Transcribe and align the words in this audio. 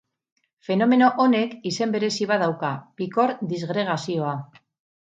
Fenomeno 0.69 1.09
honek 1.25 1.53
izen 1.73 1.95
berezi 1.97 2.31
bat 2.33 2.43
dauka: 2.47 2.75
pikor-disgregazioa. 3.03 4.37